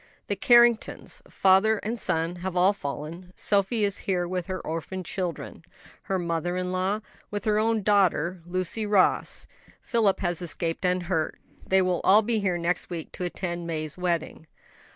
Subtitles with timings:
[0.25, 5.63] "The Carringtons father and sons have all fallen, Sophie is here, with her orphan children;
[6.05, 9.45] her mother in law, with her own daughter, Lucy Ross.
[9.79, 11.37] Philip has escaped unhurt.
[11.67, 14.47] They will all be here next week to attend May's wedding.